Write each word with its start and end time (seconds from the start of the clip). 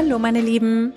Hallo 0.00 0.20
meine 0.20 0.40
Lieben. 0.40 0.92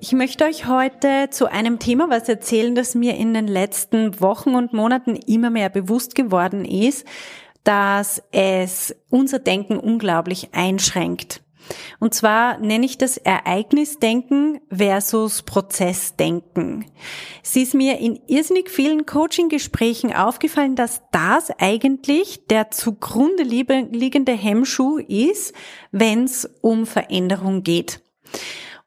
Ich 0.00 0.12
möchte 0.12 0.46
euch 0.46 0.66
heute 0.66 1.28
zu 1.28 1.52
einem 1.52 1.78
Thema 1.78 2.08
was 2.08 2.30
erzählen, 2.30 2.74
das 2.74 2.94
mir 2.94 3.14
in 3.14 3.34
den 3.34 3.46
letzten 3.46 4.22
Wochen 4.22 4.54
und 4.54 4.72
Monaten 4.72 5.16
immer 5.16 5.50
mehr 5.50 5.68
bewusst 5.68 6.14
geworden 6.14 6.64
ist, 6.64 7.06
dass 7.62 8.22
es 8.32 8.96
unser 9.10 9.38
Denken 9.38 9.78
unglaublich 9.78 10.54
einschränkt. 10.54 11.42
Und 12.00 12.14
zwar 12.14 12.56
nenne 12.56 12.86
ich 12.86 12.96
das 12.96 13.18
Ereignisdenken 13.18 14.62
versus 14.70 15.42
Prozessdenken. 15.42 16.86
Es 17.44 17.54
ist 17.54 17.74
mir 17.74 17.98
in 17.98 18.18
irrsinnig 18.28 18.70
vielen 18.70 19.04
Coaching-Gesprächen 19.04 20.14
aufgefallen, 20.14 20.74
dass 20.74 21.02
das 21.12 21.50
eigentlich 21.58 22.46
der 22.46 22.70
zugrunde 22.70 23.42
liegende 23.42 24.32
Hemmschuh 24.32 25.00
ist, 25.00 25.52
wenn 25.92 26.24
es 26.24 26.48
um 26.62 26.86
Veränderung 26.86 27.62
geht. 27.62 28.00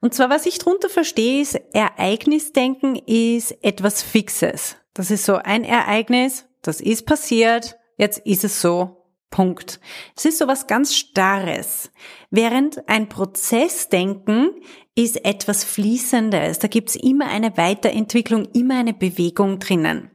Und 0.01 0.13
zwar, 0.13 0.29
was 0.29 0.45
ich 0.45 0.59
darunter 0.59 0.89
verstehe, 0.89 1.41
ist, 1.41 1.55
Ereignisdenken 1.73 2.95
ist 2.95 3.51
etwas 3.63 4.01
Fixes. 4.01 4.77
Das 4.93 5.11
ist 5.11 5.25
so 5.25 5.35
ein 5.35 5.63
Ereignis, 5.63 6.45
das 6.61 6.81
ist 6.81 7.05
passiert, 7.05 7.77
jetzt 7.97 8.19
ist 8.19 8.43
es 8.43 8.61
so, 8.61 8.99
Punkt. 9.29 9.79
Es 10.15 10.25
ist 10.25 10.39
so 10.39 10.47
was 10.47 10.67
ganz 10.67 10.95
Starres. 10.95 11.91
Während 12.31 12.87
ein 12.89 13.09
Prozessdenken 13.09 14.51
ist 14.95 15.23
etwas 15.23 15.63
Fließendes. 15.63 16.59
Da 16.59 16.67
gibt's 16.67 16.95
immer 16.95 17.27
eine 17.27 17.55
Weiterentwicklung, 17.55 18.45
immer 18.53 18.79
eine 18.79 18.93
Bewegung 18.93 19.59
drinnen. 19.59 20.09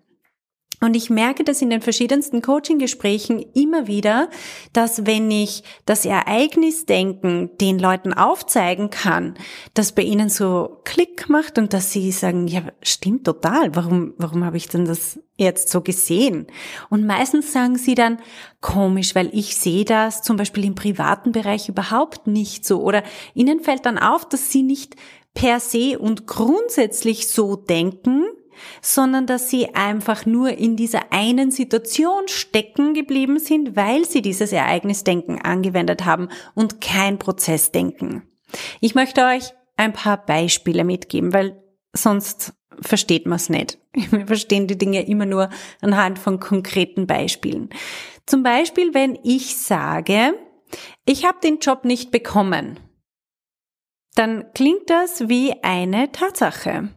Und 0.81 0.97
ich 0.97 1.11
merke 1.11 1.45
das 1.45 1.63
in 1.63 1.71
den 1.71 1.81
verschiedensten 1.81 2.43
Coaching-Gesprächen 2.43 3.45
immer 3.55 3.87
wieder, 3.87 4.29
dass 4.73 5.07
wenn 5.07 5.31
ich 5.31 5.63
das 5.87 6.05
Ereignisdenken 6.05 7.51
den 7.61 7.79
Leuten 7.79 8.13
aufzeigen 8.13 8.91
kann, 8.91 9.35
das 9.75 9.93
bei 9.93 10.03
ihnen 10.03 10.29
so 10.29 10.81
Klick 10.85 11.29
macht 11.29 11.59
und 11.59 11.73
dass 11.73 11.93
sie 11.93 12.11
sagen, 12.13 12.47
ja, 12.47 12.63
stimmt 12.83 13.25
total, 13.25 13.75
warum, 13.75 14.15
warum 14.19 14.45
habe 14.45 14.57
ich 14.57 14.69
denn 14.69 14.85
das 14.85 15.19
jetzt 15.37 15.71
so 15.71 15.81
gesehen? 15.81 16.47
Und 16.91 17.07
meistens 17.07 17.53
sagen 17.53 17.77
sie 17.77 17.95
dann, 17.95 18.19
komisch, 18.61 19.15
weil 19.15 19.31
ich 19.33 19.57
sehe 19.57 19.85
das 19.85 20.23
zum 20.23 20.37
Beispiel 20.37 20.65
im 20.65 20.75
privaten 20.75 21.33
Bereich 21.33 21.69
überhaupt 21.69 22.27
nicht 22.27 22.65
so. 22.65 22.83
Oder 22.83 23.03
ihnen 23.35 23.61
fällt 23.61 23.87
dann 23.87 23.99
auf, 23.99 24.29
dass 24.29 24.51
sie 24.51 24.63
nicht 24.63 24.97
per 25.35 25.61
se 25.61 25.99
und 25.99 26.27
grundsätzlich 26.27 27.29
so 27.29 27.57
denken, 27.57 28.25
sondern 28.81 29.27
dass 29.27 29.51
sie 29.51 29.75
einfach 29.75 30.27
nur 30.27 30.51
in 30.51 30.77
dieser 30.77 31.13
einen 31.13 31.51
Situation 31.51 32.29
stecken 32.29 32.95
geblieben 32.95 33.39
sind, 33.39 33.77
weil 33.77 34.05
sie 34.05 34.23
dieses 34.23 34.53
Ereignisdenken 34.53 35.41
angewendet 35.41 36.05
haben 36.05 36.29
und 36.55 36.81
kein 36.81 37.19
Prozessdenken. 37.19 38.23
Ich 38.81 38.95
möchte 38.95 39.25
euch 39.25 39.53
ein 39.77 39.93
paar 39.93 40.25
Beispiele 40.25 40.85
mitgeben, 40.85 41.33
weil 41.33 41.63
sonst 41.93 42.55
versteht 42.81 43.27
man 43.27 43.37
es 43.37 43.49
nicht. 43.49 43.79
Wir 43.93 44.27
verstehen 44.27 44.67
die 44.67 44.79
Dinge 44.79 45.07
immer 45.07 45.27
nur 45.27 45.51
anhand 45.81 46.19
von 46.19 46.41
konkreten 46.41 47.07
Beispielen. 47.07 47.71
Zum 48.27 48.43
Beispiel, 48.43 48.95
wenn 48.95 49.19
ich 49.23 49.57
sage, 49.57 50.35
ich 51.07 51.25
habe 51.25 51.39
den 51.43 51.59
Job 51.59 51.85
nicht 51.85 52.11
bekommen, 52.11 52.81
dann 54.15 54.53
klingt 54.55 54.89
das 54.91 55.29
wie 55.29 55.63
eine 55.63 56.13
Tatsache. 56.13 56.89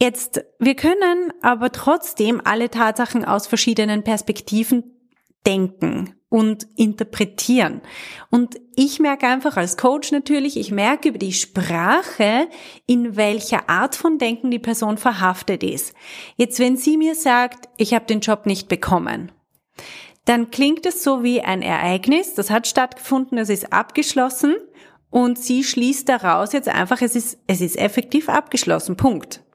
Jetzt, 0.00 0.44
wir 0.58 0.74
können 0.74 1.32
aber 1.40 1.72
trotzdem 1.72 2.42
alle 2.44 2.70
Tatsachen 2.70 3.24
aus 3.24 3.46
verschiedenen 3.46 4.04
Perspektiven 4.04 4.84
denken 5.46 6.14
und 6.28 6.66
interpretieren. 6.76 7.80
Und 8.30 8.56
ich 8.74 8.98
merke 8.98 9.26
einfach 9.26 9.56
als 9.56 9.76
Coach 9.76 10.12
natürlich, 10.12 10.58
ich 10.58 10.70
merke 10.70 11.10
über 11.10 11.18
die 11.18 11.32
Sprache, 11.32 12.48
in 12.86 13.16
welcher 13.16 13.70
Art 13.70 13.94
von 13.94 14.18
Denken 14.18 14.50
die 14.50 14.58
Person 14.58 14.98
verhaftet 14.98 15.62
ist. 15.62 15.94
Jetzt, 16.36 16.58
wenn 16.58 16.76
sie 16.76 16.98
mir 16.98 17.14
sagt, 17.14 17.68
ich 17.78 17.94
habe 17.94 18.06
den 18.06 18.20
Job 18.20 18.44
nicht 18.44 18.68
bekommen, 18.68 19.32
dann 20.26 20.50
klingt 20.50 20.84
es 20.84 21.04
so 21.04 21.22
wie 21.22 21.40
ein 21.40 21.62
Ereignis, 21.62 22.34
das 22.34 22.50
hat 22.50 22.66
stattgefunden, 22.66 23.38
es 23.38 23.48
ist 23.48 23.72
abgeschlossen 23.72 24.56
und 25.08 25.38
sie 25.38 25.62
schließt 25.62 26.08
daraus 26.08 26.52
jetzt 26.52 26.68
einfach, 26.68 27.00
es 27.00 27.14
ist, 27.14 27.38
es 27.46 27.60
ist 27.60 27.78
effektiv 27.78 28.28
abgeschlossen, 28.28 28.96
Punkt. 28.96 29.45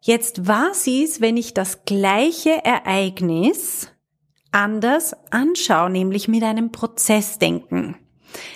Jetzt 0.00 0.46
was 0.46 0.86
ist, 0.86 1.20
wenn 1.20 1.36
ich 1.36 1.54
das 1.54 1.84
gleiche 1.84 2.64
Ereignis 2.64 3.92
anders 4.52 5.16
anschaue, 5.30 5.90
nämlich 5.90 6.28
mit 6.28 6.42
einem 6.42 6.70
Prozessdenken? 6.70 7.96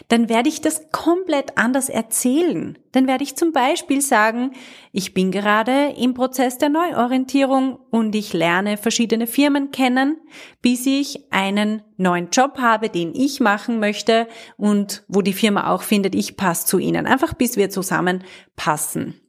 Dann 0.08 0.28
werde 0.28 0.48
ich 0.48 0.60
das 0.60 0.90
komplett 0.92 1.56
anders 1.56 1.88
erzählen. 1.88 2.78
Dann 2.92 3.06
werde 3.06 3.24
ich 3.24 3.36
zum 3.36 3.52
Beispiel 3.52 4.02
sagen, 4.02 4.52
ich 4.92 5.14
bin 5.14 5.30
gerade 5.30 5.94
im 5.96 6.14
Prozess 6.14 6.58
der 6.58 6.68
Neuorientierung 6.68 7.78
und 7.90 8.14
ich 8.14 8.32
lerne 8.34 8.76
verschiedene 8.76 9.26
Firmen 9.26 9.70
kennen, 9.70 10.18
bis 10.60 10.86
ich 10.86 11.32
einen 11.32 11.82
neuen 11.96 12.28
Job 12.30 12.58
habe, 12.58 12.90
den 12.90 13.14
ich 13.14 13.40
machen 13.40 13.80
möchte 13.80 14.28
und 14.56 15.04
wo 15.08 15.22
die 15.22 15.32
Firma 15.32 15.70
auch 15.70 15.82
findet, 15.82 16.14
ich 16.14 16.36
passe 16.36 16.66
zu 16.66 16.78
ihnen. 16.78 17.06
Einfach 17.06 17.32
bis 17.32 17.56
wir 17.56 17.70
zusammen 17.70 18.24
passen. 18.56 19.21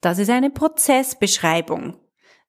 Das 0.00 0.18
ist 0.18 0.30
eine 0.30 0.50
Prozessbeschreibung. 0.50 1.96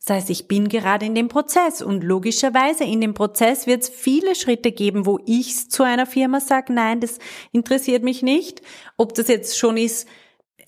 Das 0.05 0.15
heißt, 0.15 0.29
ich 0.29 0.47
bin 0.47 0.69
gerade 0.69 1.05
in 1.05 1.15
dem 1.15 1.27
Prozess 1.27 1.81
und 1.81 2.03
logischerweise 2.03 2.83
in 2.83 3.01
dem 3.01 3.13
Prozess 3.13 3.67
wird 3.67 3.83
es 3.83 3.89
viele 3.89 4.35
Schritte 4.35 4.71
geben, 4.71 5.05
wo 5.05 5.19
ich 5.25 5.69
zu 5.69 5.83
einer 5.83 6.05
Firma 6.05 6.39
sage, 6.39 6.71
nein, 6.71 6.99
das 6.99 7.19
interessiert 7.51 8.03
mich 8.03 8.21
nicht. 8.21 8.61
Ob 8.95 9.15
das 9.15 9.27
jetzt 9.27 9.57
schon 9.57 9.75
ist, 9.75 10.07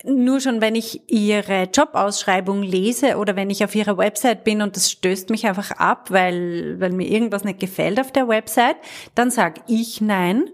nur 0.04 0.40
schon 0.40 0.60
wenn 0.60 0.74
ich 0.74 1.10
ihre 1.10 1.64
Jobausschreibung 1.72 2.62
lese 2.62 3.16
oder 3.16 3.36
wenn 3.36 3.50
ich 3.50 3.64
auf 3.64 3.74
ihrer 3.74 3.98
Website 3.98 4.44
bin 4.44 4.62
und 4.62 4.76
das 4.76 4.90
stößt 4.90 5.30
mich 5.30 5.46
einfach 5.46 5.72
ab, 5.72 6.10
weil, 6.10 6.80
weil 6.80 6.92
mir 6.92 7.08
irgendwas 7.08 7.44
nicht 7.44 7.60
gefällt 7.60 8.00
auf 8.00 8.12
der 8.12 8.28
Website, 8.28 8.76
dann 9.14 9.30
sage 9.30 9.60
ich 9.68 10.00
nein. 10.00 10.50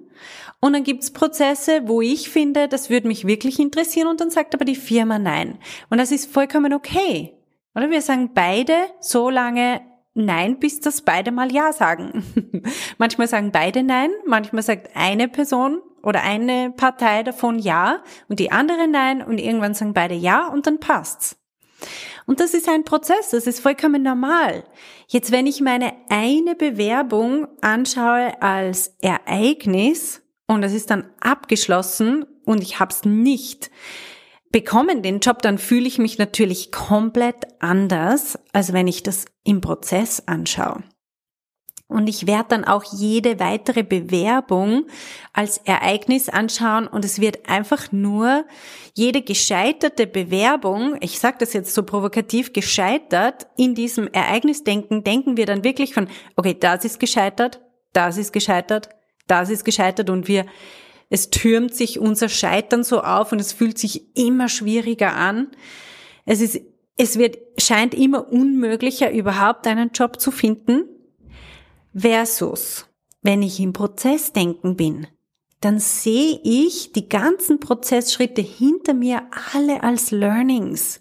Und 0.60 0.72
dann 0.72 0.84
gibt's 0.84 1.12
Prozesse, 1.12 1.82
wo 1.86 2.00
ich 2.00 2.28
finde, 2.30 2.68
das 2.68 2.90
würde 2.90 3.08
mich 3.08 3.26
wirklich 3.26 3.58
interessieren 3.58 4.08
und 4.08 4.20
dann 4.20 4.30
sagt 4.30 4.54
aber 4.54 4.64
die 4.64 4.76
Firma 4.76 5.18
nein. 5.18 5.58
Und 5.90 5.98
das 5.98 6.12
ist 6.12 6.32
vollkommen 6.32 6.72
okay. 6.72 7.34
Oder 7.74 7.90
wir 7.90 8.02
sagen 8.02 8.30
beide 8.34 8.74
so 9.00 9.30
lange 9.30 9.80
Nein, 10.18 10.58
bis 10.58 10.80
das 10.80 11.02
beide 11.02 11.30
mal 11.30 11.52
Ja 11.52 11.74
sagen. 11.74 12.24
manchmal 12.98 13.28
sagen 13.28 13.52
beide 13.52 13.82
Nein, 13.82 14.10
manchmal 14.24 14.62
sagt 14.62 14.96
eine 14.96 15.28
Person 15.28 15.82
oder 16.02 16.22
eine 16.22 16.72
Partei 16.74 17.22
davon 17.22 17.58
Ja 17.58 18.02
und 18.28 18.40
die 18.40 18.50
andere 18.50 18.88
Nein 18.88 19.20
und 19.20 19.36
irgendwann 19.36 19.74
sagen 19.74 19.92
beide 19.92 20.14
Ja 20.14 20.48
und 20.48 20.66
dann 20.66 20.80
passt's. 20.80 21.36
Und 22.26 22.40
das 22.40 22.54
ist 22.54 22.68
ein 22.68 22.84
Prozess, 22.84 23.30
das 23.30 23.46
ist 23.46 23.60
vollkommen 23.60 24.02
normal. 24.02 24.64
Jetzt, 25.08 25.32
wenn 25.32 25.46
ich 25.46 25.60
meine 25.60 25.92
eine 26.08 26.54
Bewerbung 26.54 27.48
anschaue 27.60 28.40
als 28.42 28.94
Ereignis, 29.00 30.22
und 30.46 30.62
es 30.62 30.72
ist 30.72 30.90
dann 30.90 31.10
abgeschlossen 31.20 32.24
und 32.44 32.62
ich 32.62 32.78
habe 32.78 32.92
es 32.92 33.04
nicht 33.04 33.70
bekommen, 34.52 35.02
den 35.02 35.20
Job, 35.20 35.42
dann 35.42 35.58
fühle 35.58 35.86
ich 35.86 35.98
mich 35.98 36.18
natürlich 36.18 36.70
komplett 36.70 37.46
anders, 37.58 38.38
als 38.52 38.72
wenn 38.72 38.86
ich 38.86 39.02
das 39.02 39.24
im 39.44 39.60
Prozess 39.60 40.22
anschaue. 40.26 40.82
Und 41.88 42.08
ich 42.08 42.26
werde 42.26 42.46
dann 42.48 42.64
auch 42.64 42.82
jede 42.84 43.38
weitere 43.38 43.84
Bewerbung 43.84 44.86
als 45.32 45.58
Ereignis 45.58 46.28
anschauen 46.28 46.88
und 46.88 47.04
es 47.04 47.20
wird 47.20 47.48
einfach 47.48 47.92
nur 47.92 48.44
jede 48.94 49.22
gescheiterte 49.22 50.08
Bewerbung, 50.08 50.96
ich 51.00 51.20
sage 51.20 51.36
das 51.38 51.52
jetzt 51.52 51.74
so 51.74 51.84
provokativ, 51.84 52.52
gescheitert, 52.52 53.46
in 53.56 53.76
diesem 53.76 54.08
Ereignisdenken 54.08 55.04
denken 55.04 55.36
wir 55.36 55.46
dann 55.46 55.62
wirklich 55.62 55.94
von, 55.94 56.08
okay, 56.34 56.56
das 56.58 56.84
ist 56.84 56.98
gescheitert, 56.98 57.60
das 57.92 58.18
ist 58.18 58.32
gescheitert, 58.32 58.88
das 59.28 59.48
ist 59.48 59.64
gescheitert 59.64 60.10
und 60.10 60.26
wir, 60.26 60.44
es 61.08 61.30
türmt 61.30 61.72
sich 61.72 62.00
unser 62.00 62.28
Scheitern 62.28 62.82
so 62.82 63.00
auf 63.00 63.30
und 63.30 63.40
es 63.40 63.52
fühlt 63.52 63.78
sich 63.78 64.16
immer 64.16 64.48
schwieriger 64.48 65.14
an. 65.14 65.52
Es 66.24 66.40
ist, 66.40 66.60
es 66.96 67.16
wird, 67.16 67.38
scheint 67.58 67.94
immer 67.94 68.32
unmöglicher, 68.32 69.12
überhaupt 69.12 69.68
einen 69.68 69.92
Job 69.92 70.20
zu 70.20 70.32
finden. 70.32 70.84
Versus, 71.98 72.84
wenn 73.22 73.40
ich 73.40 73.58
im 73.58 73.72
Prozessdenken 73.72 74.76
bin, 74.76 75.06
dann 75.62 75.78
sehe 75.80 76.38
ich 76.44 76.92
die 76.92 77.08
ganzen 77.08 77.58
Prozessschritte 77.58 78.42
hinter 78.42 78.92
mir 78.92 79.22
alle 79.54 79.82
als 79.82 80.10
Learnings. 80.10 81.00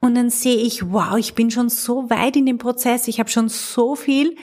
Und 0.00 0.16
dann 0.16 0.28
sehe 0.28 0.56
ich, 0.56 0.90
wow, 0.90 1.16
ich 1.16 1.34
bin 1.34 1.52
schon 1.52 1.68
so 1.68 2.10
weit 2.10 2.34
in 2.34 2.44
dem 2.44 2.58
Prozess, 2.58 3.06
ich 3.06 3.20
habe 3.20 3.30
schon 3.30 3.48
so 3.48 3.94
viel 3.94 4.36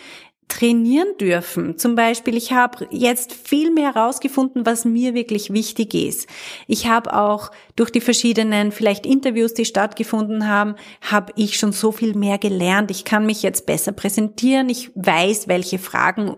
trainieren 0.48 1.18
dürfen. 1.20 1.78
Zum 1.78 1.96
Beispiel, 1.96 2.38
ich 2.38 2.52
habe 2.52 2.88
jetzt 2.92 3.34
viel 3.34 3.72
mehr 3.72 3.94
herausgefunden, 3.94 4.66
was 4.66 4.86
mir 4.86 5.14
wirklich 5.14 5.52
wichtig 5.52 5.94
ist. 5.94 6.28
Ich 6.68 6.88
habe 6.88 7.16
auch 7.16 7.52
durch 7.76 7.90
die 7.90 8.02
verschiedenen 8.02 8.72
vielleicht 8.72 9.06
Interviews, 9.06 9.54
die 9.54 9.66
stattgefunden 9.66 10.48
haben, 10.48 10.76
habe 11.02 11.34
ich 11.36 11.58
schon 11.58 11.72
so 11.72 11.92
viel 11.92 12.16
mehr 12.16 12.38
gelernt. 12.38 12.92
Ich 12.92 13.06
kann 13.06 13.26
mich 13.26 13.42
jetzt 13.44 13.66
besser 13.66 13.92
präsentieren. 13.92 14.70
Ich 14.70 14.92
weiß, 14.96 15.48
welche 15.48 15.80
Fragen 15.80 16.38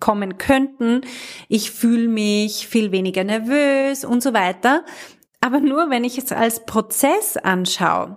kommen 0.00 0.38
könnten. 0.38 1.00
Ich 1.48 1.70
fühle 1.70 2.08
mich 2.08 2.68
viel 2.68 2.92
weniger 2.92 3.24
nervös 3.24 4.04
und 4.04 4.22
so 4.22 4.34
weiter. 4.34 4.84
Aber 5.40 5.60
nur 5.60 5.90
wenn 5.90 6.04
ich 6.04 6.18
es 6.18 6.32
als 6.32 6.64
Prozess 6.66 7.36
anschaue, 7.36 8.16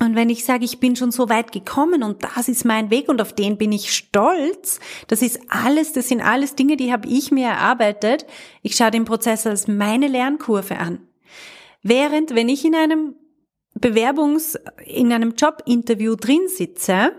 und 0.00 0.16
wenn 0.16 0.28
ich 0.28 0.44
sage, 0.44 0.64
ich 0.64 0.80
bin 0.80 0.96
schon 0.96 1.12
so 1.12 1.28
weit 1.28 1.52
gekommen 1.52 2.02
und 2.02 2.24
das 2.24 2.48
ist 2.48 2.64
mein 2.64 2.90
Weg 2.90 3.08
und 3.08 3.20
auf 3.22 3.32
den 3.32 3.56
bin 3.56 3.70
ich 3.70 3.94
stolz, 3.94 4.80
das 5.06 5.22
ist 5.22 5.40
alles, 5.48 5.92
das 5.92 6.08
sind 6.08 6.20
alles 6.20 6.56
Dinge, 6.56 6.76
die 6.76 6.92
habe 6.92 7.08
ich 7.08 7.30
mir 7.30 7.46
erarbeitet. 7.46 8.26
Ich 8.62 8.74
schaue 8.74 8.90
den 8.90 9.04
Prozess 9.04 9.46
als 9.46 9.68
meine 9.68 10.08
Lernkurve 10.08 10.78
an. 10.78 11.06
Während, 11.82 12.34
wenn 12.34 12.48
ich 12.48 12.64
in 12.64 12.74
einem 12.74 13.14
Bewerbungs-, 13.78 14.58
in 14.84 15.12
einem 15.12 15.34
Jobinterview 15.36 16.16
drin 16.16 16.48
sitze 16.48 17.12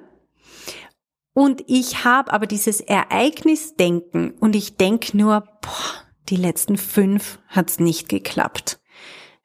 und 1.34 1.64
ich 1.68 2.04
habe 2.04 2.34
aber 2.34 2.48
dieses 2.48 2.82
Ereignisdenken 2.82 4.32
und 4.40 4.56
ich 4.56 4.76
denke 4.76 5.16
nur, 5.16 5.42
boah, 5.62 6.06
die 6.30 6.38
letzten 6.38 6.78
fünf 6.78 7.40
hat's 7.48 7.80
nicht 7.80 8.10
geklappt. 8.10 8.80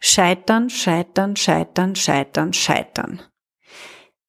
Scheitern, 0.00 0.70
scheitern, 0.70 1.36
scheitern, 1.36 1.94
scheitern, 1.94 2.52
scheitern. 2.52 3.22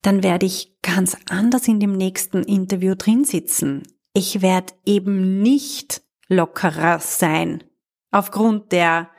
Dann 0.01 0.21
werde 0.21 0.45
ich 0.45 0.77
ganz 0.81 1.15
anders 1.29 1.67
in 1.67 1.79
dem 1.79 1.93
nächsten 1.93 2.43
Interview 2.43 2.95
drin 2.95 3.23
sitzen. 3.23 3.83
Ich 4.13 4.41
werde 4.41 4.73
eben 4.85 5.41
nicht 5.41 6.01
lockerer 6.27 6.99
sein 6.99 7.63
aufgrund 8.11 8.73
der 8.73 9.09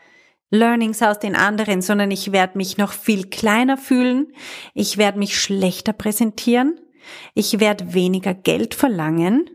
Learnings 0.50 1.02
aus 1.02 1.18
den 1.18 1.34
anderen, 1.34 1.80
sondern 1.80 2.10
ich 2.10 2.30
werde 2.30 2.58
mich 2.58 2.76
noch 2.76 2.92
viel 2.92 3.28
kleiner 3.28 3.78
fühlen, 3.78 4.34
ich 4.74 4.98
werde 4.98 5.18
mich 5.18 5.40
schlechter 5.40 5.94
präsentieren, 5.94 6.78
ich 7.34 7.58
werde 7.58 7.94
weniger 7.94 8.34
Geld 8.34 8.74
verlangen. 8.74 9.48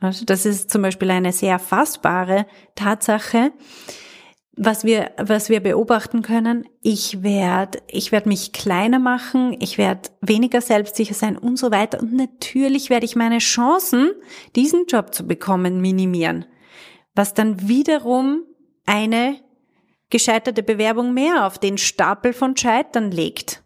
Also 0.00 0.24
das 0.24 0.44
ist 0.44 0.68
zum 0.68 0.82
Beispiel 0.82 1.12
eine 1.12 1.32
sehr 1.32 1.60
fassbare 1.60 2.46
Tatsache 2.74 3.52
was 4.54 4.84
wir, 4.84 5.12
was 5.16 5.48
wir 5.48 5.60
beobachten 5.60 6.22
können, 6.22 6.68
ich 6.82 7.22
werde, 7.22 7.78
ich 7.88 8.12
werde 8.12 8.28
mich 8.28 8.52
kleiner 8.52 8.98
machen, 8.98 9.56
ich 9.60 9.78
werde 9.78 10.10
weniger 10.20 10.60
selbstsicher 10.60 11.14
sein 11.14 11.38
und 11.38 11.56
so 11.56 11.70
weiter. 11.70 12.00
Und 12.00 12.12
natürlich 12.12 12.90
werde 12.90 13.06
ich 13.06 13.16
meine 13.16 13.38
Chancen, 13.38 14.10
diesen 14.54 14.86
Job 14.86 15.14
zu 15.14 15.26
bekommen, 15.26 15.80
minimieren. 15.80 16.44
Was 17.14 17.32
dann 17.32 17.66
wiederum 17.66 18.42
eine 18.84 19.40
gescheiterte 20.10 20.62
Bewerbung 20.62 21.14
mehr 21.14 21.46
auf 21.46 21.58
den 21.58 21.78
Stapel 21.78 22.34
von 22.34 22.56
Scheitern 22.56 23.10
legt. 23.10 23.62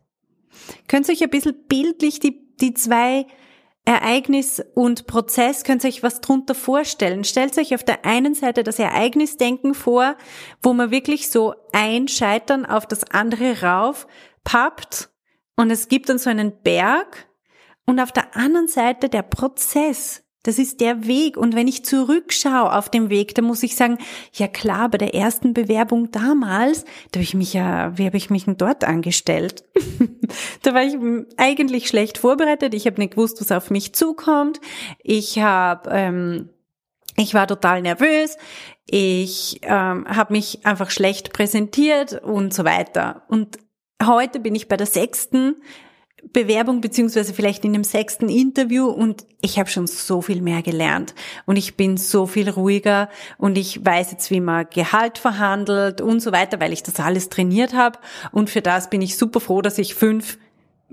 Könnt 0.87 1.09
ihr 1.09 1.15
euch 1.15 1.23
ein 1.23 1.31
bisschen 1.31 1.56
bildlich 1.67 2.21
die, 2.21 2.55
die 2.61 2.75
zwei 2.75 3.27
Ereignis 3.87 4.62
und 4.75 5.06
Prozess, 5.06 5.62
könnt 5.62 5.85
ihr 5.85 5.88
euch 5.88 6.03
was 6.03 6.21
drunter 6.21 6.56
vorstellen. 6.56 7.23
Stellt 7.23 7.56
euch 7.56 7.73
auf 7.75 7.85
der 7.85 8.05
einen 8.05 8.35
Seite 8.35 8.65
das 8.65 8.81
Ereignisdenken 8.81 9.75
vor, 9.75 10.17
wo 10.61 10.73
man 10.73 10.91
wirklich 10.91 11.31
so 11.31 11.55
ein 11.73 12.09
Scheitern 12.09 12.67
auf 12.67 12.87
das 12.87 13.05
andere 13.11 13.62
rauf 13.62 14.06
pappt 14.43 15.09
und 15.56 15.71
es 15.71 15.88
gibt 15.88 16.09
dann 16.09 16.19
so 16.19 16.29
einen 16.29 16.62
Berg 16.62 17.29
und 17.87 18.00
auf 18.00 18.11
der 18.11 18.37
anderen 18.37 18.69
Seite 18.69 19.09
der 19.09 19.23
Prozess, 19.23 20.25
das 20.47 20.59
ist 20.59 20.81
der 20.81 21.07
Weg. 21.07 21.37
Und 21.37 21.57
wenn 21.57 21.67
ich 21.67 21.85
zurückschaue 21.85 22.73
auf 22.73 22.89
dem 22.89 23.11
Weg, 23.11 23.35
dann 23.35 23.45
muss 23.45 23.63
ich 23.65 23.75
sagen, 23.75 23.99
ja 24.33 24.47
klar, 24.47 24.89
bei 24.89 24.99
der 24.99 25.15
ersten 25.15 25.55
Bewerbung 25.55 26.13
damals, 26.13 26.85
da 27.11 27.19
habe 27.19 27.25
ich 27.25 27.35
mich 27.35 27.53
ja, 27.53 27.97
wie 27.99 28.07
habe 28.07 28.17
ich 28.17 28.31
mich 28.31 28.45
denn 28.45 28.57
dort 28.57 28.85
angestellt? 28.85 29.65
da 30.63 30.73
war 30.73 30.85
ich 30.85 30.97
eigentlich 31.37 31.89
schlecht 31.89 32.19
vorbereitet. 32.19 32.75
Ich 32.75 32.87
habe 32.87 33.01
nicht 33.01 33.15
gewusst, 33.15 33.41
was 33.41 33.51
auf 33.51 33.71
mich 33.71 33.93
zukommt. 33.93 34.61
Ich 35.03 35.41
habe, 35.41 35.91
ähm, 35.91 36.49
ich 37.17 37.35
war 37.35 37.49
total 37.49 37.83
nervös. 37.83 38.37
Ich 38.87 39.61
ähm, 39.63 40.07
habe 40.09 40.33
mich 40.33 40.65
einfach 40.65 40.91
schlecht 40.91 41.33
präsentiert 41.33 42.23
und 42.23 42.55
so 42.55 42.65
weiter. 42.65 43.23
Und 43.27 43.59
heute 44.01 44.39
bin 44.39 44.55
ich 44.55 44.69
bei 44.69 44.77
der 44.77 44.87
sechsten 44.87 45.57
Bewerbung 46.33 46.81
beziehungsweise 46.81 47.35
vielleicht 47.35 47.65
in 47.65 47.73
dem 47.73 47.85
sechsten 47.85 48.29
Interview 48.29 48.87
und 48.87 49.27
ich 49.43 49.59
habe 49.59 49.69
schon 49.69 49.87
so 49.87 50.23
viel 50.23 50.43
mehr 50.43 50.63
gelernt 50.63 51.15
und 51.45 51.57
ich 51.57 51.77
bin 51.77 51.97
so 51.97 52.27
viel 52.27 52.49
ruhiger 52.49 53.09
und 53.39 53.57
ich 53.57 53.85
weiß 53.85 54.13
jetzt, 54.13 54.31
wie 54.31 54.41
man 54.41 54.67
Gehalt 54.71 55.19
verhandelt 55.19 56.01
und 56.01 56.21
so 56.21 56.33
weiter, 56.33 56.59
weil 56.59 56.73
ich 56.73 56.83
das 56.83 57.01
alles 57.01 57.29
trainiert 57.29 57.75
habe 57.75 57.99
und 58.33 58.51
für 58.51 58.63
das 58.63 58.91
bin 58.91 59.03
ich 59.03 59.17
super 59.17 59.41
froh, 59.41 59.63
dass 59.63 59.79
ich 59.79 59.95
fünf 59.95 60.39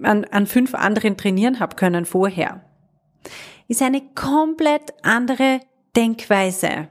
an, 0.01 0.25
an 0.25 0.47
fünf 0.47 0.75
anderen 0.75 1.17
trainieren 1.17 1.59
habe 1.59 1.75
können 1.75 2.05
vorher. 2.05 2.63
Ist 3.67 3.81
eine 3.81 4.01
komplett 4.15 4.93
andere 5.03 5.61
Denkweise. 5.95 6.89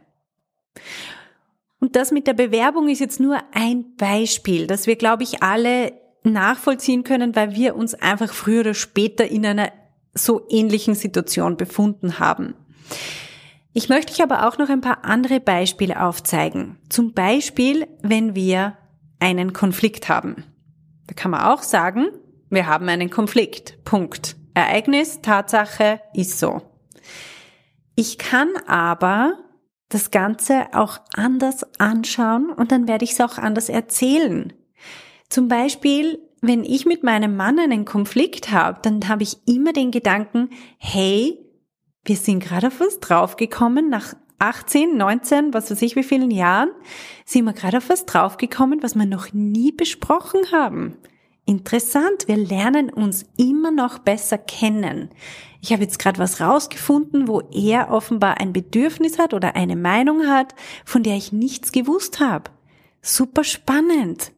Und 1.81 1.97
das 1.97 2.13
mit 2.13 2.27
der 2.27 2.35
Bewerbung 2.35 2.89
ist 2.89 3.01
jetzt 3.01 3.19
nur 3.19 3.39
ein 3.53 3.97
Beispiel, 3.97 4.67
dass 4.67 4.87
wir, 4.87 4.97
glaube 4.97 5.25
ich, 5.25 5.43
alle 5.43 5.93
nachvollziehen 6.25 7.05
können, 7.05 7.35
weil 7.35 7.55
wir 7.55 7.77
uns 7.77 7.95
einfach 7.95 8.33
früher 8.33 8.61
oder 8.61 8.75
später 8.75 9.27
in 9.27 9.45
einer 9.47 9.73
so 10.15 10.47
ähnlichen 10.49 10.95
Situation 10.95 11.57
befunden 11.57 12.19
haben. 12.19 12.55
Ich 13.73 13.89
möchte 13.89 14.13
euch 14.13 14.23
aber 14.23 14.47
auch 14.47 14.59
noch 14.59 14.69
ein 14.69 14.83
paar 14.83 15.05
andere 15.05 15.41
Beispiele 15.41 16.03
aufzeigen. 16.03 16.79
Zum 16.91 17.15
Beispiel, 17.15 17.87
wenn 18.03 18.35
wir 18.35 18.77
einen 19.19 19.53
Konflikt 19.53 20.09
haben. 20.09 20.45
Da 21.07 21.15
kann 21.15 21.31
man 21.31 21.43
auch 21.43 21.63
sagen, 21.63 22.09
wir 22.51 22.67
haben 22.67 22.89
einen 22.89 23.09
Konflikt. 23.09 23.83
Punkt. 23.85 24.37
Ereignis, 24.53 25.23
Tatsache 25.23 26.01
ist 26.13 26.39
so. 26.39 26.61
Ich 27.95 28.19
kann 28.19 28.51
aber 28.67 29.39
das 29.89 30.11
Ganze 30.11 30.67
auch 30.73 30.99
anders 31.15 31.67
anschauen 31.79 32.51
und 32.51 32.73
dann 32.73 32.89
werde 32.89 33.05
ich 33.05 33.13
es 33.13 33.21
auch 33.21 33.39
anders 33.39 33.69
erzählen. 33.69 34.53
Zum 35.33 35.49
Beispiel, 35.49 36.19
wenn 36.43 36.63
ich 36.63 36.85
mit 36.85 37.05
meinem 37.05 37.39
Mann 37.39 37.59
einen 37.59 37.87
Konflikt 37.87 38.51
habe, 38.51 38.81
dann 38.83 39.09
habe 39.09 39.23
ich 39.23 39.39
immer 39.47 39.73
den 39.73 39.91
Gedanken, 39.91 40.51
hey, 40.77 41.39
wir 42.05 42.17
sind 42.17 42.45
gerade 42.45 42.67
auf 42.67 42.81
was 42.81 43.01
draufgekommen, 43.01 43.89
nach 43.89 44.13
18, 44.41 44.95
19, 44.95 45.55
was 45.55 45.71
weiß 45.71 45.81
ich 45.81 45.97
wie 45.97 46.03
vielen 46.03 46.31
Jahren, 46.31 46.69
sind 47.25 47.47
wir 47.47 47.55
gerade 47.55 47.79
auf 47.79 47.89
was 47.89 48.05
draufgekommen, 48.05 48.83
was 48.83 48.95
wir 48.95 49.07
noch 49.07 49.33
nie 49.33 49.73
besprochen 49.73 50.53
haben. 50.53 50.99
Interessant, 51.47 52.29
wir 52.29 52.37
lernen 52.37 52.91
uns 52.91 53.25
immer 53.39 53.71
noch 53.71 54.01
besser 54.01 54.37
kennen. 54.37 55.09
Ich 55.63 55.73
habe 55.73 55.83
jetzt 55.83 55.99
gerade 55.99 56.19
was 56.19 56.43
rausgefunden, 56.43 57.27
wo 57.27 57.41
er 57.41 57.91
offenbar 57.91 58.39
ein 58.39 58.53
Bedürfnis 58.53 59.19
hat 59.19 59.33
oder 59.33 59.57
eine 59.57 59.77
Meinung 59.77 60.27
hat, 60.27 60.55
von 60.85 61.03
der 61.03 61.17
ich 61.17 61.33
nichts 61.33 61.73
gewusst 61.73 62.21
habe. 62.21 62.51
Super 63.01 63.45
spannend 63.45 64.33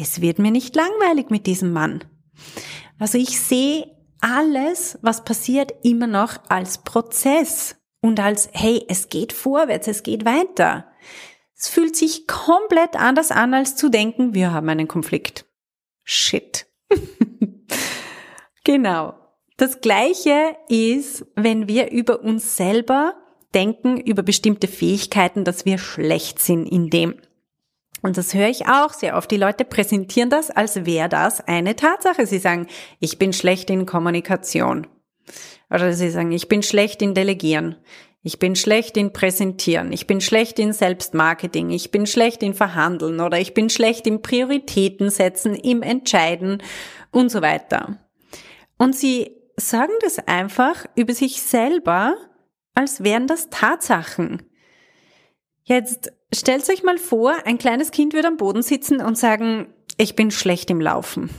es 0.00 0.20
wird 0.20 0.38
mir 0.38 0.50
nicht 0.50 0.74
langweilig 0.74 1.30
mit 1.30 1.46
diesem 1.46 1.72
Mann. 1.72 2.04
Also 2.98 3.18
ich 3.18 3.40
sehe 3.40 3.86
alles, 4.20 4.98
was 5.02 5.24
passiert, 5.24 5.72
immer 5.82 6.06
noch 6.06 6.38
als 6.48 6.78
Prozess 6.78 7.76
und 8.00 8.20
als, 8.20 8.48
hey, 8.52 8.84
es 8.88 9.08
geht 9.08 9.32
vorwärts, 9.32 9.88
es 9.88 10.02
geht 10.02 10.24
weiter. 10.24 10.86
Es 11.56 11.68
fühlt 11.68 11.96
sich 11.96 12.26
komplett 12.26 12.96
anders 12.96 13.30
an, 13.30 13.52
als 13.52 13.76
zu 13.76 13.90
denken, 13.90 14.34
wir 14.34 14.52
haben 14.52 14.68
einen 14.68 14.88
Konflikt. 14.88 15.44
Shit. 16.04 16.66
genau. 18.64 19.14
Das 19.56 19.82
Gleiche 19.82 20.56
ist, 20.68 21.26
wenn 21.36 21.68
wir 21.68 21.90
über 21.90 22.22
uns 22.22 22.56
selber 22.56 23.14
denken, 23.54 23.98
über 23.98 24.22
bestimmte 24.22 24.68
Fähigkeiten, 24.68 25.44
dass 25.44 25.66
wir 25.66 25.76
schlecht 25.76 26.38
sind 26.38 26.66
in 26.66 26.88
dem. 26.88 27.20
Und 28.02 28.16
das 28.16 28.34
höre 28.34 28.48
ich 28.48 28.66
auch 28.66 28.92
sehr 28.92 29.16
oft. 29.16 29.30
Die 29.30 29.36
Leute 29.36 29.64
präsentieren 29.64 30.30
das, 30.30 30.50
als 30.50 30.86
wäre 30.86 31.08
das 31.08 31.40
eine 31.40 31.76
Tatsache. 31.76 32.26
Sie 32.26 32.38
sagen, 32.38 32.66
ich 32.98 33.18
bin 33.18 33.32
schlecht 33.32 33.70
in 33.70 33.86
Kommunikation. 33.86 34.86
Oder 35.70 35.92
sie 35.92 36.10
sagen, 36.10 36.32
ich 36.32 36.48
bin 36.48 36.62
schlecht 36.62 37.02
in 37.02 37.14
Delegieren. 37.14 37.76
Ich 38.22 38.38
bin 38.38 38.54
schlecht 38.56 38.96
in 38.96 39.12
Präsentieren. 39.12 39.92
Ich 39.92 40.06
bin 40.06 40.20
schlecht 40.20 40.58
in 40.58 40.72
Selbstmarketing. 40.72 41.70
Ich 41.70 41.90
bin 41.90 42.06
schlecht 42.06 42.42
in 42.42 42.54
Verhandeln. 42.54 43.20
Oder 43.20 43.38
ich 43.38 43.54
bin 43.54 43.70
schlecht 43.70 44.06
im 44.06 44.20
Prioritäten 44.20 45.10
setzen, 45.10 45.54
im 45.54 45.82
Entscheiden 45.82 46.62
und 47.12 47.30
so 47.30 47.40
weiter. 47.40 47.98
Und 48.76 48.96
sie 48.96 49.36
sagen 49.56 49.92
das 50.00 50.18
einfach 50.26 50.86
über 50.96 51.14
sich 51.14 51.42
selber, 51.42 52.16
als 52.74 53.04
wären 53.04 53.26
das 53.26 53.50
Tatsachen. 53.50 54.42
Jetzt 55.64 56.12
stellt 56.34 56.68
euch 56.68 56.82
mal 56.82 56.98
vor, 56.98 57.34
ein 57.44 57.58
kleines 57.58 57.90
Kind 57.90 58.14
würde 58.14 58.28
am 58.28 58.36
Boden 58.36 58.62
sitzen 58.62 59.00
und 59.00 59.18
sagen, 59.18 59.72
ich 59.96 60.16
bin 60.16 60.30
schlecht 60.30 60.70
im 60.70 60.80
Laufen. 60.80 61.30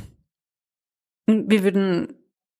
Wir 1.28 1.64
würden 1.64 2.14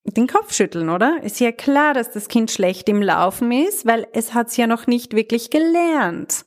den 0.04 0.28
Kopf 0.28 0.54
schütteln, 0.54 0.90
oder? 0.90 1.22
Ist 1.24 1.40
ja 1.40 1.52
klar, 1.52 1.94
dass 1.94 2.12
das 2.12 2.28
Kind 2.28 2.52
schlecht 2.52 2.90
im 2.90 3.02
Laufen 3.02 3.52
ist, 3.52 3.86
weil 3.86 4.08
es 4.14 4.34
hat 4.34 4.48
es 4.48 4.58
ja 4.58 4.68
noch 4.68 4.88
nicht 4.88 5.16
wirklich 5.16 5.50
gelernt. 5.50 6.46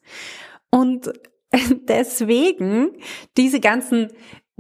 Und 0.71 1.13
deswegen 1.89 2.97
diese 3.37 3.61
ganzen 3.61 4.13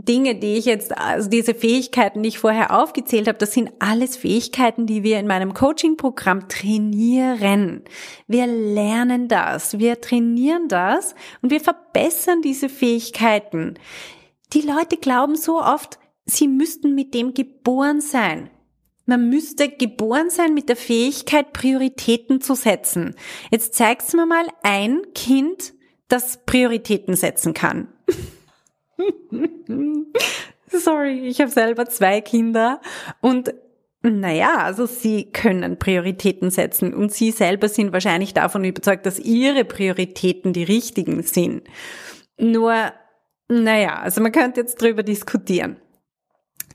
Dinge, 0.04 0.34
die 0.34 0.56
ich 0.56 0.64
jetzt, 0.64 0.96
also 0.96 1.28
diese 1.28 1.54
Fähigkeiten, 1.54 2.22
die 2.22 2.28
ich 2.28 2.38
vorher 2.38 2.78
aufgezählt 2.78 3.28
habe, 3.28 3.38
das 3.38 3.52
sind 3.52 3.72
alles 3.78 4.16
Fähigkeiten, 4.16 4.86
die 4.86 5.02
wir 5.02 5.18
in 5.18 5.26
meinem 5.26 5.54
Coaching-Programm 5.54 6.48
trainieren. 6.48 7.82
Wir 8.26 8.46
lernen 8.46 9.28
das, 9.28 9.78
wir 9.78 10.00
trainieren 10.00 10.68
das 10.68 11.14
und 11.42 11.50
wir 11.50 11.60
verbessern 11.60 12.42
diese 12.42 12.68
Fähigkeiten. 12.68 13.74
Die 14.52 14.60
Leute 14.60 14.96
glauben 14.96 15.36
so 15.36 15.60
oft, 15.60 15.98
sie 16.26 16.48
müssten 16.48 16.94
mit 16.94 17.14
dem 17.14 17.34
geboren 17.34 18.00
sein. 18.00 18.50
Man 19.06 19.28
müsste 19.28 19.68
geboren 19.68 20.30
sein 20.30 20.54
mit 20.54 20.68
der 20.68 20.76
Fähigkeit, 20.76 21.52
Prioritäten 21.52 22.40
zu 22.40 22.54
setzen. 22.54 23.14
Jetzt 23.50 23.74
zeigst 23.74 24.12
du 24.12 24.16
mir 24.16 24.26
mal 24.26 24.46
ein 24.62 25.02
Kind, 25.14 25.74
das 26.08 26.44
Prioritäten 26.46 27.14
setzen 27.14 27.54
kann. 27.54 27.88
Sorry, 30.68 31.26
ich 31.26 31.40
habe 31.40 31.50
selber 31.50 31.86
zwei 31.86 32.20
Kinder 32.20 32.80
und 33.20 33.54
naja, 34.02 34.58
also 34.58 34.84
sie 34.84 35.32
können 35.32 35.78
Prioritäten 35.78 36.50
setzen 36.50 36.92
und 36.92 37.10
sie 37.12 37.30
selber 37.30 37.68
sind 37.68 37.92
wahrscheinlich 37.92 38.34
davon 38.34 38.64
überzeugt, 38.64 39.06
dass 39.06 39.18
ihre 39.18 39.64
Prioritäten 39.64 40.52
die 40.52 40.64
richtigen 40.64 41.22
sind. 41.22 41.62
Nur, 42.38 42.92
naja, 43.48 44.00
also 44.00 44.20
man 44.20 44.32
könnte 44.32 44.60
jetzt 44.60 44.80
drüber 44.82 45.02
diskutieren. 45.02 45.76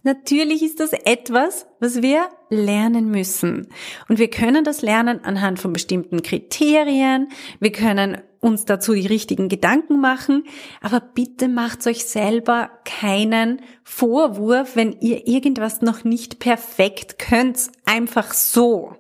Natürlich 0.04 0.64
ist 0.64 0.80
das 0.80 0.94
etwas, 0.94 1.68
was 1.80 2.02
wir 2.02 2.30
lernen 2.50 3.12
müssen. 3.12 3.68
Und 4.08 4.18
wir 4.18 4.30
können 4.30 4.64
das 4.64 4.82
lernen 4.82 5.24
anhand 5.24 5.60
von 5.60 5.74
bestimmten 5.74 6.24
Kriterien. 6.24 7.28
Wir 7.60 7.72
können 7.72 8.18
uns 8.40 8.64
dazu 8.64 8.94
die 8.94 9.08
richtigen 9.08 9.50
Gedanken 9.50 10.00
machen. 10.00 10.46
Aber 10.82 11.02
bitte 11.02 11.50
macht 11.50 11.86
euch 11.86 12.06
selber 12.06 12.72
keinen 12.86 13.62
Vorwurf, 13.84 14.76
wenn 14.76 14.94
ihr 15.02 15.28
irgendwas 15.28 15.82
noch 15.82 16.06
nicht 16.06 16.40
perfekt 16.40 17.20
könnt. 17.20 17.70
Einfach 17.86 18.34
so. 18.34 18.96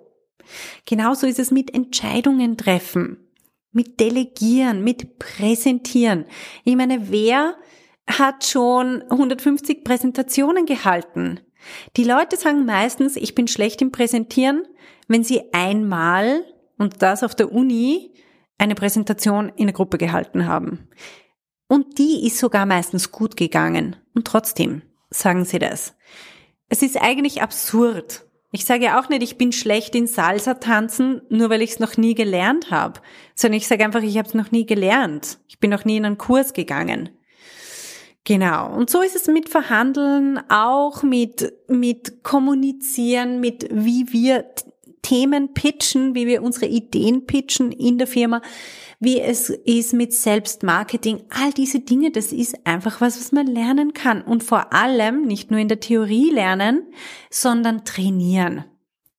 Genauso 0.85 1.27
ist 1.27 1.39
es 1.39 1.51
mit 1.51 1.73
Entscheidungen 1.73 2.57
treffen, 2.57 3.17
mit 3.71 3.99
Delegieren, 3.99 4.83
mit 4.83 5.19
Präsentieren. 5.19 6.25
Ich 6.65 6.75
meine, 6.75 7.11
wer 7.11 7.55
hat 8.09 8.45
schon 8.45 9.03
150 9.03 9.83
Präsentationen 9.83 10.65
gehalten. 10.65 11.39
Die 11.97 12.03
Leute 12.03 12.37
sagen 12.37 12.65
meistens, 12.65 13.15
ich 13.15 13.35
bin 13.35 13.47
schlecht 13.47 13.81
im 13.81 13.91
Präsentieren, 13.91 14.63
wenn 15.07 15.23
sie 15.23 15.53
einmal, 15.53 16.43
und 16.77 17.01
das 17.01 17.23
auf 17.23 17.35
der 17.35 17.51
Uni, 17.51 18.13
eine 18.57 18.75
Präsentation 18.75 19.49
in 19.55 19.67
der 19.67 19.73
Gruppe 19.73 19.97
gehalten 19.97 20.47
haben. 20.47 20.89
Und 21.67 21.97
die 21.97 22.25
ist 22.25 22.39
sogar 22.39 22.65
meistens 22.65 23.11
gut 23.11 23.37
gegangen. 23.37 23.95
Und 24.15 24.25
trotzdem 24.25 24.81
sagen 25.09 25.45
sie 25.45 25.59
das. 25.59 25.95
Es 26.67 26.81
ist 26.81 27.01
eigentlich 27.01 27.41
absurd. 27.41 28.25
Ich 28.51 28.65
sage 28.65 28.85
ja 28.85 28.99
auch 28.99 29.09
nicht, 29.09 29.21
ich 29.21 29.37
bin 29.37 29.51
schlecht 29.51 29.93
in 29.93 30.07
Salsa 30.07 30.55
tanzen, 30.55 31.21
nur 31.29 31.51
weil 31.51 31.61
ich 31.61 31.71
es 31.71 31.79
noch 31.79 31.97
nie 31.97 32.15
gelernt 32.15 32.71
habe, 32.71 32.99
sondern 33.35 33.57
ich 33.57 33.67
sage 33.67 33.85
einfach, 33.85 34.01
ich 34.01 34.17
habe 34.17 34.27
es 34.27 34.33
noch 34.33 34.51
nie 34.51 34.65
gelernt. 34.65 35.39
Ich 35.47 35.59
bin 35.59 35.69
noch 35.69 35.85
nie 35.85 35.97
in 35.97 36.05
einen 36.05 36.17
Kurs 36.17 36.53
gegangen. 36.53 37.09
Genau. 38.25 38.73
Und 38.75 38.89
so 38.89 39.01
ist 39.01 39.15
es 39.15 39.27
mit 39.27 39.49
Verhandeln, 39.49 40.39
auch 40.49 41.03
mit, 41.03 41.53
mit 41.67 42.23
Kommunizieren, 42.23 43.39
mit 43.39 43.67
wie 43.71 44.11
wir 44.11 44.45
Themen 45.01 45.53
pitchen, 45.53 46.13
wie 46.13 46.27
wir 46.27 46.43
unsere 46.43 46.67
Ideen 46.67 47.25
pitchen 47.25 47.71
in 47.71 47.97
der 47.97 48.07
Firma, 48.07 48.41
wie 48.99 49.19
es 49.19 49.49
ist 49.49 49.93
mit 49.93 50.13
Selbstmarketing. 50.13 51.23
All 51.29 51.51
diese 51.53 51.79
Dinge, 51.79 52.11
das 52.11 52.31
ist 52.31 52.65
einfach 52.65 53.01
was, 53.01 53.19
was 53.19 53.31
man 53.31 53.47
lernen 53.47 53.93
kann. 53.93 54.21
Und 54.21 54.43
vor 54.43 54.73
allem 54.73 55.23
nicht 55.23 55.51
nur 55.51 55.59
in 55.59 55.69
der 55.69 55.79
Theorie 55.79 56.29
lernen, 56.29 56.83
sondern 57.29 57.85
trainieren. 57.85 58.65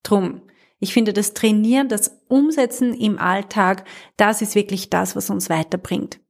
Drum. 0.02 0.42
Ich 0.78 0.92
finde, 0.94 1.12
das 1.12 1.34
Trainieren, 1.34 1.88
das 1.88 2.22
Umsetzen 2.28 2.94
im 2.94 3.18
Alltag, 3.18 3.84
das 4.16 4.40
ist 4.40 4.54
wirklich 4.54 4.88
das, 4.88 5.14
was 5.14 5.28
uns 5.28 5.50
weiterbringt. 5.50 6.20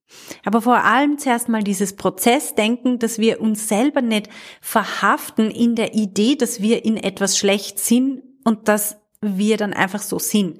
Aber 0.44 0.62
vor 0.62 0.84
allem 0.84 1.18
zuerst 1.18 1.48
mal 1.48 1.62
dieses 1.62 1.96
Prozessdenken, 1.96 2.98
dass 2.98 3.18
wir 3.18 3.40
uns 3.40 3.68
selber 3.68 4.02
nicht 4.02 4.28
verhaften 4.60 5.50
in 5.50 5.74
der 5.74 5.94
Idee, 5.94 6.36
dass 6.36 6.60
wir 6.60 6.84
in 6.84 6.96
etwas 6.96 7.38
schlecht 7.38 7.78
sind 7.78 8.22
und 8.44 8.68
dass 8.68 8.96
wir 9.20 9.56
dann 9.56 9.72
einfach 9.72 10.00
so 10.00 10.18
sind. 10.18 10.58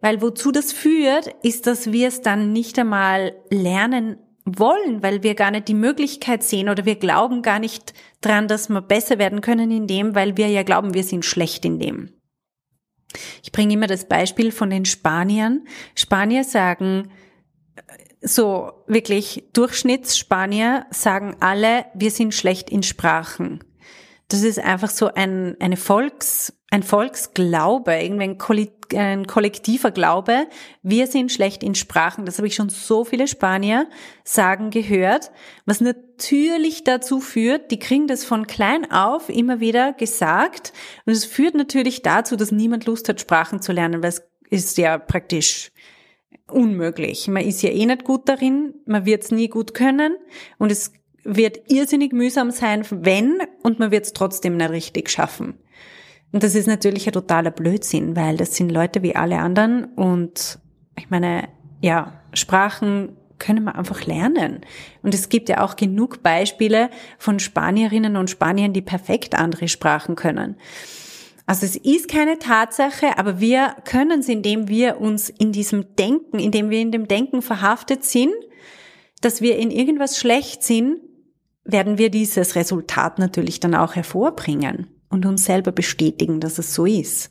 Weil 0.00 0.20
wozu 0.20 0.52
das 0.52 0.72
führt, 0.72 1.28
ist, 1.42 1.66
dass 1.66 1.92
wir 1.92 2.08
es 2.08 2.20
dann 2.20 2.52
nicht 2.52 2.78
einmal 2.78 3.36
lernen 3.50 4.18
wollen, 4.44 5.02
weil 5.02 5.22
wir 5.22 5.34
gar 5.34 5.50
nicht 5.50 5.68
die 5.68 5.74
Möglichkeit 5.74 6.42
sehen 6.42 6.68
oder 6.68 6.84
wir 6.84 6.96
glauben 6.96 7.40
gar 7.40 7.58
nicht 7.58 7.94
dran, 8.20 8.46
dass 8.46 8.68
wir 8.68 8.82
besser 8.82 9.18
werden 9.18 9.40
können 9.40 9.70
in 9.70 9.86
dem, 9.86 10.14
weil 10.14 10.36
wir 10.36 10.48
ja 10.48 10.62
glauben, 10.62 10.92
wir 10.92 11.04
sind 11.04 11.24
schlecht 11.24 11.64
in 11.64 11.78
dem. 11.78 12.10
Ich 13.42 13.52
bringe 13.52 13.74
immer 13.74 13.86
das 13.86 14.06
Beispiel 14.06 14.52
von 14.52 14.70
den 14.70 14.84
Spaniern. 14.84 15.66
Spanier 15.94 16.44
sagen, 16.44 17.10
so 18.24 18.72
wirklich 18.86 19.44
Durchschnittsspanier 19.52 20.86
sagen 20.90 21.36
alle, 21.40 21.84
wir 21.94 22.10
sind 22.10 22.34
schlecht 22.34 22.70
in 22.70 22.82
Sprachen. 22.82 23.60
Das 24.28 24.42
ist 24.42 24.58
einfach 24.58 24.88
so 24.88 25.12
ein, 25.12 25.56
eine 25.60 25.76
Volks, 25.76 26.54
ein 26.70 26.82
Volksglaube, 26.82 27.92
irgendwie 27.92 28.38
ein, 28.96 29.26
kollektiver 29.26 29.90
Glaube. 29.90 30.46
Wir 30.82 31.06
sind 31.06 31.30
schlecht 31.30 31.62
in 31.62 31.74
Sprachen. 31.74 32.24
Das 32.24 32.38
habe 32.38 32.48
ich 32.48 32.54
schon 32.54 32.70
so 32.70 33.04
viele 33.04 33.28
Spanier 33.28 33.86
sagen 34.24 34.70
gehört, 34.70 35.30
was 35.66 35.82
natürlich 35.82 36.82
dazu 36.82 37.20
führt, 37.20 37.70
die 37.70 37.78
kriegen 37.78 38.06
das 38.06 38.24
von 38.24 38.46
klein 38.46 38.90
auf 38.90 39.28
immer 39.28 39.60
wieder 39.60 39.92
gesagt. 39.92 40.72
Und 41.04 41.12
es 41.12 41.26
führt 41.26 41.54
natürlich 41.54 42.00
dazu, 42.00 42.36
dass 42.36 42.50
niemand 42.50 42.86
Lust 42.86 43.08
hat, 43.10 43.20
Sprachen 43.20 43.60
zu 43.60 43.72
lernen, 43.72 44.02
weil 44.02 44.10
es 44.10 44.22
ist 44.48 44.78
ja 44.78 44.96
praktisch 44.96 45.70
unmöglich. 46.50 47.28
Man 47.28 47.44
ist 47.44 47.62
ja 47.62 47.70
eh 47.70 47.86
nicht 47.86 48.04
gut 48.04 48.28
darin, 48.28 48.74
man 48.86 49.04
wird 49.04 49.24
es 49.24 49.30
nie 49.30 49.48
gut 49.48 49.74
können 49.74 50.16
und 50.58 50.70
es 50.70 50.92
wird 51.24 51.70
irrsinnig 51.70 52.12
mühsam 52.12 52.50
sein, 52.50 52.84
wenn, 52.90 53.38
und 53.62 53.78
man 53.78 53.90
wird 53.90 54.04
es 54.04 54.12
trotzdem 54.12 54.56
nicht 54.56 54.70
richtig 54.70 55.10
schaffen. 55.10 55.58
Und 56.32 56.42
das 56.42 56.54
ist 56.54 56.66
natürlich 56.66 57.06
ein 57.06 57.12
totaler 57.12 57.50
Blödsinn, 57.50 58.16
weil 58.16 58.36
das 58.36 58.56
sind 58.56 58.70
Leute 58.70 59.02
wie 59.02 59.16
alle 59.16 59.38
anderen 59.38 59.84
und 59.94 60.58
ich 60.98 61.10
meine, 61.10 61.48
ja, 61.80 62.20
Sprachen 62.32 63.16
können 63.38 63.64
wir 63.64 63.76
einfach 63.76 64.04
lernen. 64.06 64.60
Und 65.02 65.14
es 65.14 65.28
gibt 65.28 65.48
ja 65.48 65.60
auch 65.62 65.76
genug 65.76 66.22
Beispiele 66.22 66.90
von 67.18 67.38
Spanierinnen 67.38 68.16
und 68.16 68.30
Spaniern, 68.30 68.72
die 68.72 68.82
perfekt 68.82 69.34
andere 69.34 69.68
Sprachen 69.68 70.16
können. 70.16 70.56
Also 71.46 71.66
es 71.66 71.76
ist 71.76 72.08
keine 72.08 72.38
Tatsache, 72.38 73.18
aber 73.18 73.38
wir 73.38 73.76
können 73.84 74.20
es, 74.20 74.28
indem 74.28 74.68
wir 74.68 75.00
uns 75.00 75.28
in 75.28 75.52
diesem 75.52 75.94
Denken, 75.96 76.38
indem 76.38 76.70
wir 76.70 76.80
in 76.80 76.90
dem 76.90 77.06
Denken 77.06 77.42
verhaftet 77.42 78.04
sind, 78.04 78.32
dass 79.20 79.40
wir 79.40 79.58
in 79.58 79.70
irgendwas 79.70 80.18
schlecht 80.18 80.62
sind, 80.62 81.00
werden 81.64 81.98
wir 81.98 82.10
dieses 82.10 82.56
Resultat 82.56 83.18
natürlich 83.18 83.60
dann 83.60 83.74
auch 83.74 83.94
hervorbringen 83.94 84.88
und 85.10 85.26
uns 85.26 85.44
selber 85.44 85.72
bestätigen, 85.72 86.40
dass 86.40 86.58
es 86.58 86.74
so 86.74 86.86
ist. 86.86 87.30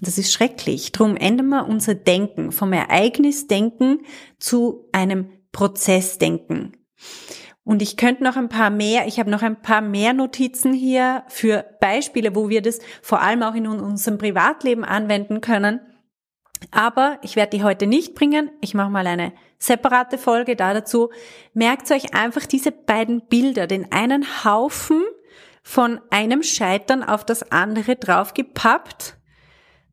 Das 0.00 0.18
ist 0.18 0.32
schrecklich. 0.32 0.92
Drum 0.92 1.16
ändern 1.16 1.48
wir 1.48 1.66
unser 1.66 1.94
Denken 1.94 2.52
vom 2.52 2.72
Ereignisdenken 2.72 4.02
zu 4.38 4.88
einem 4.92 5.30
Prozessdenken. 5.52 6.76
Und 7.68 7.82
ich 7.82 7.98
könnte 7.98 8.24
noch 8.24 8.36
ein 8.36 8.48
paar 8.48 8.70
mehr, 8.70 9.06
ich 9.06 9.20
habe 9.20 9.28
noch 9.28 9.42
ein 9.42 9.60
paar 9.60 9.82
mehr 9.82 10.14
Notizen 10.14 10.72
hier 10.72 11.22
für 11.28 11.66
Beispiele, 11.82 12.34
wo 12.34 12.48
wir 12.48 12.62
das 12.62 12.78
vor 13.02 13.20
allem 13.20 13.42
auch 13.42 13.54
in 13.54 13.66
unserem 13.66 14.16
Privatleben 14.16 14.86
anwenden 14.86 15.42
können. 15.42 15.78
Aber 16.70 17.18
ich 17.20 17.36
werde 17.36 17.58
die 17.58 17.62
heute 17.62 17.86
nicht 17.86 18.14
bringen. 18.14 18.50
Ich 18.62 18.72
mache 18.72 18.88
mal 18.88 19.06
eine 19.06 19.34
separate 19.58 20.16
Folge 20.16 20.56
da 20.56 20.72
dazu. 20.72 21.10
Merkt 21.52 21.90
euch 21.90 22.14
einfach 22.14 22.46
diese 22.46 22.72
beiden 22.72 23.26
Bilder, 23.26 23.66
den 23.66 23.92
einen 23.92 24.24
Haufen 24.46 25.02
von 25.62 26.00
einem 26.08 26.42
Scheitern 26.42 27.02
auf 27.02 27.26
das 27.26 27.52
andere 27.52 27.96
draufgepappt, 27.96 29.18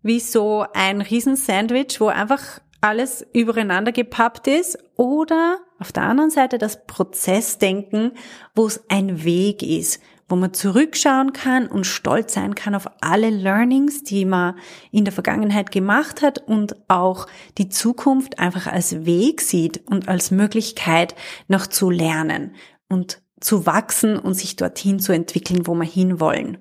wie 0.02 0.22
so 0.22 0.66
ein 0.74 1.02
Riesensandwich, 1.02 2.00
wo 2.00 2.08
einfach 2.08 2.62
alles 2.80 3.28
übereinander 3.34 3.92
gepappt 3.92 4.48
ist 4.48 4.80
oder 4.96 5.60
auf 5.80 5.92
der 5.92 6.04
anderen 6.04 6.30
Seite 6.30 6.58
das 6.58 6.86
Prozessdenken, 6.86 8.14
wo 8.54 8.66
es 8.66 8.84
ein 8.90 9.24
Weg 9.24 9.62
ist, 9.62 10.02
wo 10.28 10.36
man 10.36 10.54
zurückschauen 10.54 11.34
kann 11.34 11.68
und 11.68 11.86
stolz 11.86 12.34
sein 12.34 12.56
kann 12.56 12.76
auf 12.76 12.90
alle 13.02 13.30
Learnings, 13.30 14.04
die 14.04 14.26
man 14.26 14.58
in 14.92 15.06
der 15.06 15.14
Vergangenheit 15.14 15.72
gemacht 15.72 16.22
hat 16.22 16.40
und 16.40 16.76
auch 16.90 17.28
die 17.58 17.70
Zukunft 17.70 18.40
einfach 18.40 18.68
als 18.68 19.06
Weg 19.06 19.42
sieht 19.42 19.86
und 19.88 20.08
als 20.08 20.32
Möglichkeit 20.32 21.16
noch 21.48 21.68
zu 21.68 21.90
lernen 21.90 22.56
und 22.90 23.22
zu 23.40 23.66
wachsen 23.66 24.18
und 24.18 24.34
sich 24.34 24.56
dorthin 24.56 25.00
zu 25.00 25.12
entwickeln, 25.12 25.68
wo 25.68 25.76
wir 25.76 25.86
hinwollen. 25.86 26.58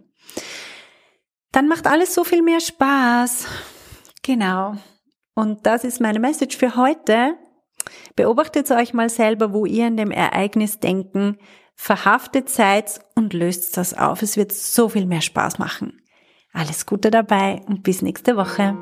Dann 1.52 1.68
macht 1.68 1.87
alles 1.87 2.14
so 2.14 2.25
viel 2.25 2.42
mehr 2.42 2.61
Spaß. 2.61 3.47
Genau. 4.23 4.75
Und 5.35 5.66
das 5.66 5.85
ist 5.85 6.00
meine 6.00 6.18
Message 6.18 6.56
für 6.56 6.76
heute. 6.76 7.37
Beobachtet 8.16 8.70
euch 8.70 8.94
mal 8.94 9.08
selber, 9.08 9.52
wo 9.52 9.66
ihr 9.66 9.86
in 9.86 9.96
dem 9.96 10.10
Ereignis 10.10 10.78
denken, 10.80 11.38
verhaftet 11.74 12.48
seid 12.48 13.00
und 13.14 13.32
löst 13.32 13.76
das 13.76 13.96
auf. 13.96 14.22
Es 14.22 14.36
wird 14.36 14.52
so 14.52 14.88
viel 14.88 15.06
mehr 15.06 15.20
Spaß 15.20 15.58
machen. 15.58 16.00
Alles 16.52 16.86
Gute 16.86 17.10
dabei 17.10 17.62
und 17.66 17.82
bis 17.82 18.00
nächste 18.00 18.36
Woche. 18.36 18.76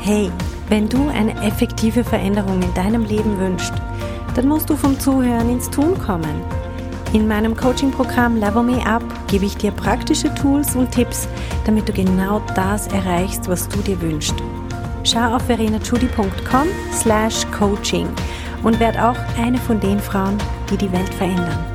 Hey, 0.00 0.30
wenn 0.68 0.88
du 0.88 1.08
eine 1.08 1.34
effektive 1.44 2.04
Veränderung 2.04 2.62
in 2.62 2.74
deinem 2.74 3.04
Leben 3.04 3.38
wünschst, 3.38 3.74
dann 4.34 4.48
musst 4.48 4.70
du 4.70 4.76
vom 4.76 4.98
Zuhören 4.98 5.50
ins 5.50 5.68
Tun 5.68 5.98
kommen. 5.98 6.42
In 7.12 7.28
meinem 7.28 7.54
Coaching-Programm 7.54 8.36
Level 8.36 8.62
Me 8.62 8.86
Up 8.86 9.04
gebe 9.28 9.44
ich 9.44 9.56
dir 9.56 9.70
praktische 9.70 10.34
Tools 10.34 10.74
und 10.74 10.90
Tipps, 10.90 11.28
damit 11.66 11.88
du 11.88 11.92
genau 11.92 12.40
das 12.54 12.86
erreichst, 12.86 13.48
was 13.48 13.68
du 13.68 13.80
dir 13.80 14.00
wünschst. 14.00 14.34
Schau 15.04 15.34
auf 15.34 15.42
verenachudi.com 15.46 16.68
slash 16.92 17.44
coaching 17.50 18.08
und 18.62 18.78
werd 18.78 18.98
auch 18.98 19.16
eine 19.38 19.58
von 19.58 19.80
den 19.80 19.98
Frauen, 19.98 20.38
die 20.70 20.76
die 20.76 20.92
Welt 20.92 21.12
verändern. 21.14 21.71